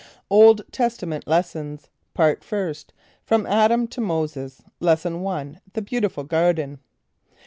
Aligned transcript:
OLD 0.31 0.63
TESTAMENT 0.71 1.27
LESSONS. 1.27 1.91
PART 2.15 2.43
FIRST. 2.43 2.91
FROM 3.23 3.45
ADAM 3.45 3.87
TO 3.87 4.01
MOSES. 4.01 4.63
Lesson 4.79 5.27
I. 5.27 5.57
The 5.73 5.83
Beautiful 5.83 6.23
Garden. 6.23 6.79